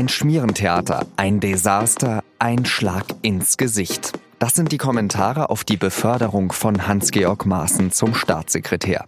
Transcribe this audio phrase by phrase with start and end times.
[0.00, 4.18] Ein Schmierentheater, ein Desaster, ein Schlag ins Gesicht.
[4.38, 9.04] Das sind die Kommentare auf die Beförderung von Hans-Georg Maaßen zum Staatssekretär.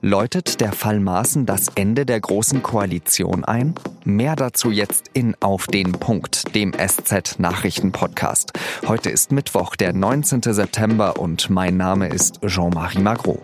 [0.00, 3.74] Läutet der Fall Maaßen das Ende der Großen Koalition ein?
[4.06, 8.54] Mehr dazu jetzt in Auf den Punkt, dem SZ-Nachrichten-Podcast.
[8.88, 10.40] Heute ist Mittwoch, der 19.
[10.44, 13.42] September und mein Name ist Jean-Marie Magro.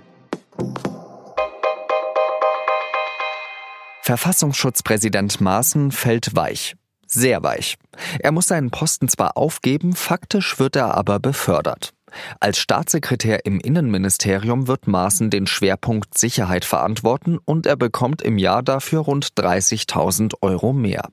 [4.01, 7.77] Verfassungsschutzpräsident Maaßen fällt weich sehr weich.
[8.21, 11.93] Er muss seinen Posten zwar aufgeben, faktisch wird er aber befördert.
[12.41, 18.63] Als Staatssekretär im Innenministerium wird Maaßen den Schwerpunkt Sicherheit verantworten und er bekommt im Jahr
[18.63, 21.11] dafür rund 30.000 Euro mehr.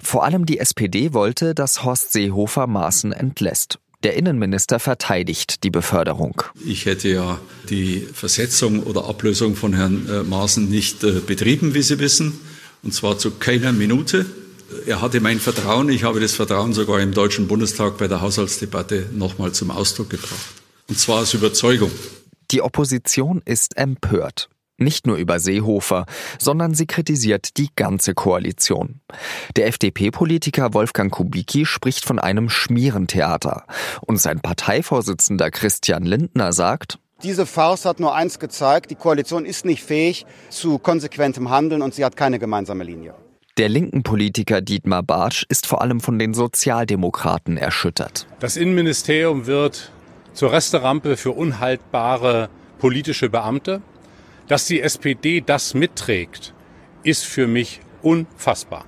[0.00, 3.78] Vor allem die SPD wollte, dass Horst Seehofer Maaßen entlässt.
[4.04, 6.42] Der Innenminister verteidigt die Beförderung.
[6.64, 11.82] Ich hätte ja die Versetzung oder Ablösung von Herrn äh, Maaßen nicht äh, betrieben, wie
[11.82, 12.38] Sie wissen,
[12.84, 14.24] und zwar zu keiner Minute.
[14.86, 15.88] Er hatte mein Vertrauen.
[15.88, 20.46] Ich habe das Vertrauen sogar im Deutschen Bundestag bei der Haushaltsdebatte nochmal zum Ausdruck gebracht.
[20.88, 21.90] Und zwar aus Überzeugung.
[22.50, 24.48] Die Opposition ist empört.
[24.80, 26.06] Nicht nur über Seehofer,
[26.38, 29.00] sondern sie kritisiert die ganze Koalition.
[29.56, 33.64] Der FDP-Politiker Wolfgang Kubicki spricht von einem Schmierentheater.
[34.02, 39.64] Und sein Parteivorsitzender Christian Lindner sagt, diese Farce hat nur eins gezeigt, die Koalition ist
[39.64, 43.14] nicht fähig zu konsequentem Handeln und sie hat keine gemeinsame Linie.
[43.58, 48.28] Der linken Politiker Dietmar Bartsch ist vor allem von den Sozialdemokraten erschüttert.
[48.38, 49.90] Das Innenministerium wird
[50.32, 53.82] zur Resterampe für unhaltbare politische Beamte.
[54.46, 56.54] Dass die SPD das mitträgt,
[57.02, 58.84] ist für mich unfassbar.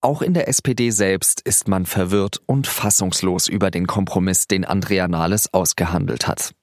[0.00, 5.06] Auch in der SPD selbst ist man verwirrt und fassungslos über den Kompromiss, den Andrea
[5.06, 6.54] Nahles ausgehandelt hat.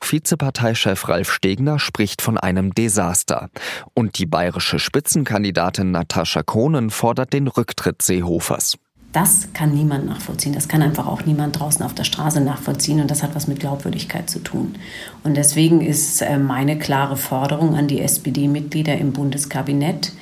[0.00, 3.50] Vizeparteichef Ralf Stegner spricht von einem Desaster.
[3.94, 8.76] Und die bayerische Spitzenkandidatin Natascha Kohnen fordert den Rücktritt Seehofers.
[9.14, 10.54] Das kann niemand nachvollziehen.
[10.54, 13.00] Das kann einfach auch niemand draußen auf der Straße nachvollziehen.
[13.00, 14.74] Und das hat was mit Glaubwürdigkeit zu tun.
[15.22, 20.12] Und deswegen ist äh, meine klare Forderung an die SPD-Mitglieder im Bundeskabinett,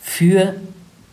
[0.00, 0.54] für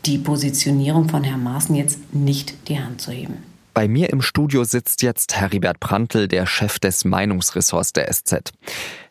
[0.06, 3.51] die Positionierung von Herrn Maaßen jetzt nicht die Hand zu heben.
[3.74, 8.52] Bei mir im Studio sitzt jetzt Heribert Prantl, der Chef des Meinungsressorts der SZ.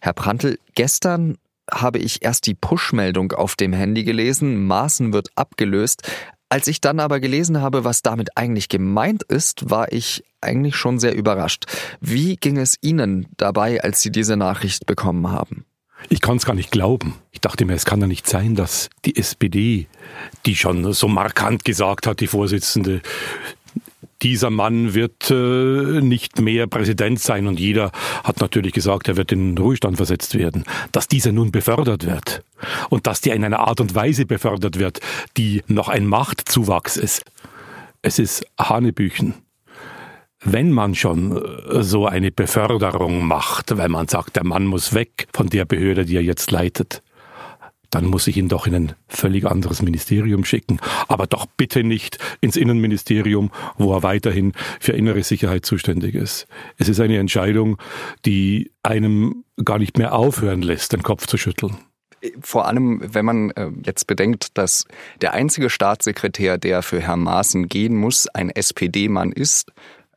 [0.00, 1.38] Herr Prantl, gestern
[1.70, 6.02] habe ich erst die Push-Meldung auf dem Handy gelesen, Maaßen wird abgelöst.
[6.50, 10.98] Als ich dann aber gelesen habe, was damit eigentlich gemeint ist, war ich eigentlich schon
[10.98, 11.64] sehr überrascht.
[12.00, 15.64] Wie ging es Ihnen dabei, als Sie diese Nachricht bekommen haben?
[16.08, 17.14] Ich kann es gar nicht glauben.
[17.30, 19.86] Ich dachte mir, es kann ja nicht sein, dass die SPD,
[20.46, 23.02] die schon so markant gesagt hat, die Vorsitzende,
[24.22, 27.92] dieser Mann wird äh, nicht mehr Präsident sein und jeder
[28.24, 32.42] hat natürlich gesagt, er wird in den Ruhestand versetzt werden, dass dieser nun befördert wird
[32.88, 35.00] und dass der in einer Art und Weise befördert wird,
[35.36, 37.24] die noch ein Machtzuwachs ist.
[38.02, 39.34] Es ist Hanebüchen
[40.42, 45.28] wenn man schon äh, so eine Beförderung macht, weil man sagt, der Mann muss weg
[45.34, 47.02] von der Behörde, die er jetzt leitet,
[47.90, 50.80] dann muss ich ihn doch in ein völlig anderes Ministerium schicken.
[51.08, 56.46] Aber doch bitte nicht ins Innenministerium, wo er weiterhin für innere Sicherheit zuständig ist.
[56.78, 57.76] Es ist eine Entscheidung,
[58.24, 61.76] die einem gar nicht mehr aufhören lässt, den Kopf zu schütteln.
[62.40, 64.84] Vor allem, wenn man äh, jetzt bedenkt, dass
[65.22, 69.72] der einzige Staatssekretär, der für Herrn Maaßen gehen muss, ein SPD-Mann ist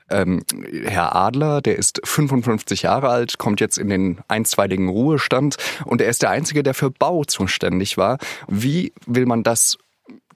[0.09, 0.43] ähm,
[0.85, 6.09] Herr Adler, der ist 55 Jahre alt, kommt jetzt in den einstweiligen Ruhestand und er
[6.09, 8.17] ist der Einzige, der für Bau zuständig war.
[8.47, 9.77] Wie will man das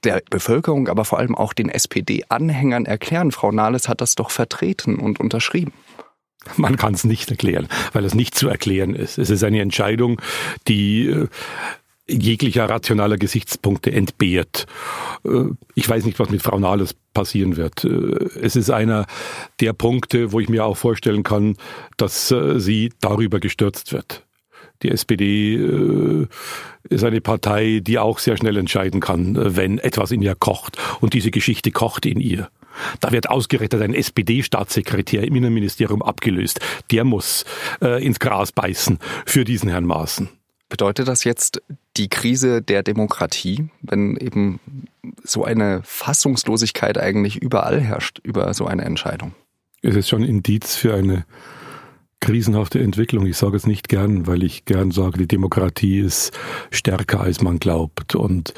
[0.03, 3.31] der Bevölkerung, aber vor allem auch den SPD-Anhängern erklären?
[3.31, 5.73] Frau Nahles hat das doch vertreten und unterschrieben.
[6.55, 9.17] Man kann es nicht erklären, weil es nicht zu erklären ist.
[9.17, 10.21] Es ist eine Entscheidung,
[10.67, 11.27] die äh,
[12.09, 14.65] jeglicher rationaler Gesichtspunkte entbehrt.
[15.25, 15.45] Äh,
[15.75, 17.83] ich weiß nicht, was mit Frau Nahles passieren wird.
[17.83, 19.05] Äh, es ist einer
[19.59, 21.57] der Punkte, wo ich mir auch vorstellen kann,
[21.97, 24.23] dass äh, sie darüber gestürzt wird.
[24.83, 26.27] Die SPD
[26.87, 30.77] ist eine Partei, die auch sehr schnell entscheiden kann, wenn etwas in ihr kocht.
[31.01, 32.51] Und diese Geschichte kocht in ihr.
[32.99, 36.59] Da wird ausgerechnet ein SPD-Staatssekretär im Innenministerium abgelöst.
[36.91, 37.43] Der muss
[37.81, 40.29] äh, ins Gras beißen für diesen Herrn Maaßen.
[40.69, 41.61] Bedeutet das jetzt
[41.95, 44.59] die Krise der Demokratie, wenn eben
[45.23, 49.33] so eine Fassungslosigkeit eigentlich überall herrscht über so eine Entscheidung?
[49.81, 51.25] Es ist schon Indiz für eine
[52.19, 53.25] krisenhafte Entwicklung.
[53.25, 56.31] Ich sage es nicht gern, weil ich gern sage, die Demokratie ist
[56.71, 58.15] stärker, als man glaubt.
[58.15, 58.53] Und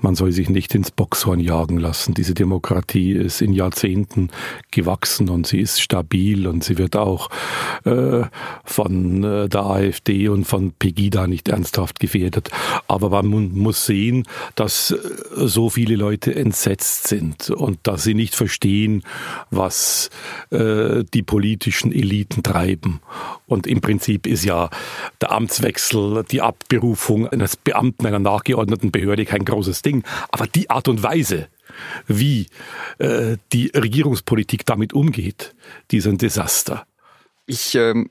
[0.00, 2.14] man soll sich nicht ins Boxhorn jagen lassen.
[2.14, 4.30] Diese Demokratie ist in Jahrzehnten
[4.70, 7.28] gewachsen und sie ist stabil und sie wird auch
[7.84, 8.24] äh,
[8.64, 12.50] von äh, der AfD und von Pegida nicht ernsthaft gefährdet.
[12.88, 14.24] Aber man muss sehen,
[14.54, 14.96] dass äh,
[15.34, 19.02] so viele Leute entsetzt sind und dass sie nicht verstehen,
[19.50, 20.08] was
[20.50, 23.00] äh, die politischen Eliten treiben.
[23.46, 24.70] Und im Prinzip ist ja
[25.20, 30.04] der Amtswechsel, die Abberufung eines Beamten einer nachgeordneten Behörde kein großes Ding.
[30.30, 31.48] Aber die Art und Weise,
[32.06, 32.46] wie
[32.98, 35.54] äh, die Regierungspolitik damit umgeht,
[35.90, 36.86] die ist ein Desaster.
[37.44, 38.08] Ich ähm,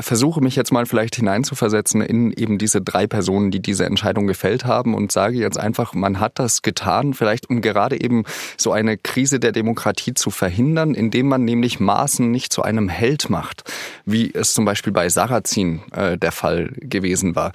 [0.00, 4.64] versuche mich jetzt mal vielleicht hineinzuversetzen in eben diese drei Personen, die diese Entscheidung gefällt
[4.64, 8.24] haben und sage jetzt einfach, man hat das getan, vielleicht um gerade eben
[8.56, 13.28] so eine Krise der Demokratie zu verhindern, indem man nämlich Maßen nicht zu einem Held
[13.28, 13.64] macht,
[14.06, 17.52] wie es zum Beispiel bei Sarrazin äh, der Fall gewesen war.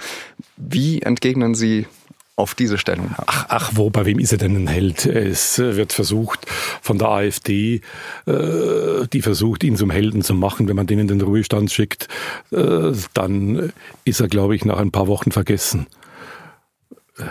[0.56, 1.88] Wie entgegnen Sie
[2.35, 3.13] auf diese Stellung.
[3.27, 5.05] Ach, ach, wo, bei wem ist er denn ein Held?
[5.05, 6.45] Es wird versucht
[6.81, 7.81] von der AfD,
[8.25, 10.67] äh, die versucht, ihn zum Helden zu machen.
[10.67, 12.07] Wenn man den in den Ruhestand schickt,
[12.51, 13.71] äh, dann
[14.05, 15.87] ist er, glaube ich, nach ein paar Wochen vergessen.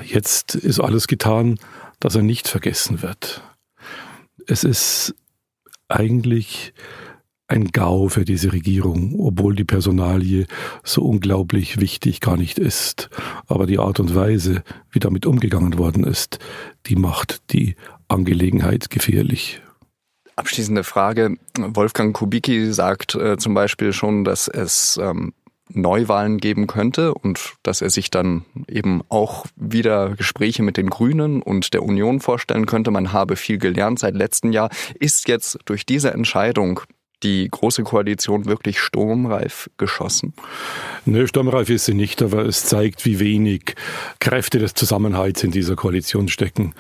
[0.05, 1.59] Jetzt ist alles getan,
[1.99, 3.43] dass er nicht vergessen wird.
[4.47, 5.15] Es ist
[5.89, 6.73] eigentlich
[7.51, 10.47] ein GAU für diese Regierung, obwohl die Personalie
[10.85, 13.11] so unglaublich wichtig gar nicht ist.
[13.49, 16.39] Aber die Art und Weise, wie damit umgegangen worden ist,
[16.87, 17.75] die macht die
[18.09, 19.61] Angelegenheit gefährlich.
[20.37, 21.37] Abschließende Frage.
[21.59, 25.35] Wolfgang Kubicki sagt äh, zum Beispiel schon, dass es ähm,
[25.69, 31.43] Neuwahlen geben könnte und dass er sich dann eben auch wieder Gespräche mit den Grünen
[31.43, 32.91] und der Union vorstellen könnte.
[32.91, 34.71] Man habe viel gelernt seit letztem Jahr.
[34.99, 36.81] Ist jetzt durch diese Entscheidung
[37.23, 40.35] die Große Koalition wirklich sturmreif geschossen?
[41.05, 43.75] Nö, sturmreif ist sie nicht, aber es zeigt, wie wenig
[44.19, 46.75] Kräfte des Zusammenhalts in dieser Koalition stecken.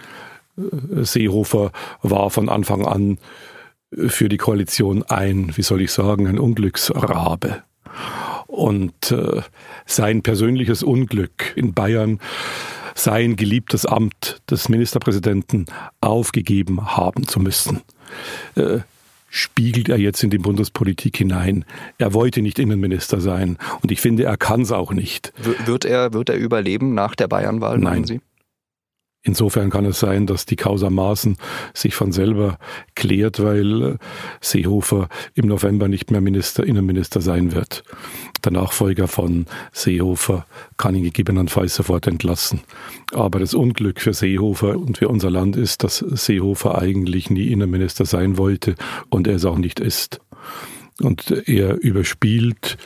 [0.56, 1.72] Äh, Seehofer
[2.02, 3.18] war von Anfang an
[3.92, 7.62] für die Koalition ein, wie soll ich sagen, ein Unglücksrabe.
[8.46, 9.42] Und äh,
[9.86, 12.20] sein persönliches Unglück in Bayern,
[12.94, 15.66] sein geliebtes Amt des Ministerpräsidenten
[16.00, 17.82] aufgegeben haben zu müssen.
[19.30, 21.64] Spiegelt er jetzt in die Bundespolitik hinein.
[21.98, 25.32] Er wollte nicht Innenminister sein und ich finde, er kann es auch nicht.
[25.64, 28.04] Wird er, wird er überleben nach der Bayernwahl, Nein.
[28.04, 28.20] Sie?
[29.22, 31.36] Insofern kann es sein, dass die Causa Maaßen
[31.74, 32.58] sich von selber
[32.94, 33.96] klärt, weil äh,
[34.40, 37.82] Seehofer im November nicht mehr Minister, Innenminister sein wird.
[38.42, 40.46] Der Nachfolger von Seehofer
[40.78, 42.60] kann ihn gegebenenfalls sofort entlassen.
[43.12, 48.06] Aber das Unglück für Seehofer und für unser Land ist, dass Seehofer eigentlich nie Innenminister
[48.06, 48.74] sein wollte
[49.10, 50.20] und er es auch nicht ist.
[51.02, 52.78] Und er überspielt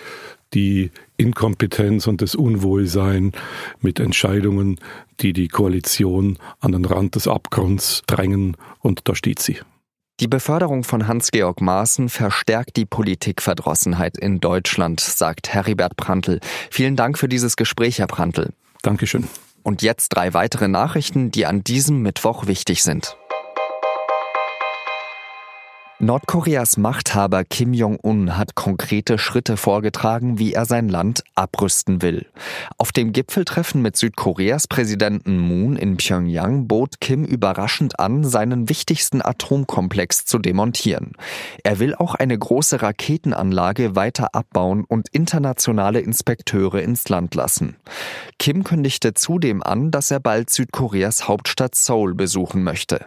[0.54, 3.32] die Inkompetenz und das Unwohlsein
[3.80, 4.78] mit Entscheidungen,
[5.20, 9.58] die die Koalition an den Rand des Abgrunds drängen, und da steht sie.
[10.20, 16.38] Die Beförderung von Hans-Georg Maaßen verstärkt die Politikverdrossenheit in Deutschland, sagt Heribert Prantl.
[16.70, 18.52] Vielen Dank für dieses Gespräch, Herr Prantl.
[18.82, 19.26] Dankeschön.
[19.64, 23.16] Und jetzt drei weitere Nachrichten, die an diesem Mittwoch wichtig sind.
[26.04, 32.26] Nordkoreas Machthaber Kim Jong-un hat konkrete Schritte vorgetragen, wie er sein Land abrüsten will.
[32.76, 39.22] Auf dem Gipfeltreffen mit Südkoreas Präsidenten Moon in Pyongyang bot Kim überraschend an, seinen wichtigsten
[39.22, 41.12] Atomkomplex zu demontieren.
[41.62, 47.76] Er will auch eine große Raketenanlage weiter abbauen und internationale Inspekteure ins Land lassen.
[48.38, 53.06] Kim kündigte zudem an, dass er bald Südkoreas Hauptstadt Seoul besuchen möchte.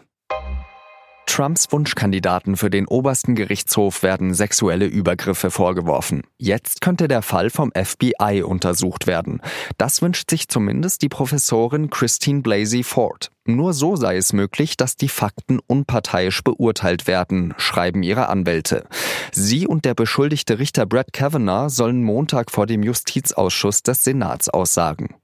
[1.27, 6.23] Trumps Wunschkandidaten für den obersten Gerichtshof werden sexuelle Übergriffe vorgeworfen.
[6.39, 9.41] Jetzt könnte der Fall vom FBI untersucht werden.
[9.77, 13.29] Das wünscht sich zumindest die Professorin Christine Blasey Ford.
[13.45, 18.87] Nur so sei es möglich, dass die Fakten unparteiisch beurteilt werden, schreiben ihre Anwälte.
[19.31, 25.15] Sie und der beschuldigte Richter Brett Kavanaugh sollen Montag vor dem Justizausschuss des Senats aussagen.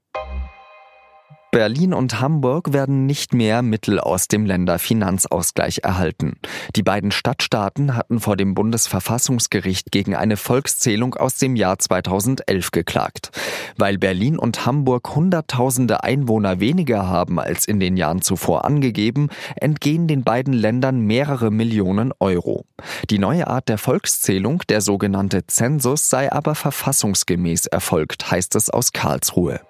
[1.54, 6.32] Berlin und Hamburg werden nicht mehr Mittel aus dem Länderfinanzausgleich erhalten.
[6.74, 13.30] Die beiden Stadtstaaten hatten vor dem Bundesverfassungsgericht gegen eine Volkszählung aus dem Jahr 2011 geklagt.
[13.76, 20.08] Weil Berlin und Hamburg Hunderttausende Einwohner weniger haben als in den Jahren zuvor angegeben, entgehen
[20.08, 22.64] den beiden Ländern mehrere Millionen Euro.
[23.10, 28.90] Die neue Art der Volkszählung, der sogenannte Zensus, sei aber verfassungsgemäß erfolgt, heißt es aus
[28.90, 29.60] Karlsruhe.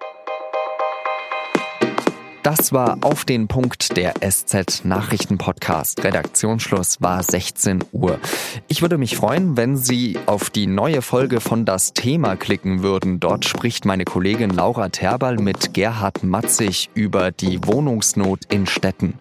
[2.45, 6.03] Das war auf den Punkt der SZ Nachrichten Podcast.
[6.03, 8.19] Redaktionsschluss war 16 Uhr.
[8.67, 13.19] Ich würde mich freuen, wenn Sie auf die neue Folge von Das Thema klicken würden.
[13.19, 19.15] Dort spricht meine Kollegin Laura Terbal mit Gerhard Matzig über die Wohnungsnot in Städten.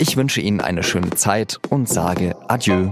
[0.00, 2.88] Ich wünsche Ihnen eine schöne Zeit und sage Adieu.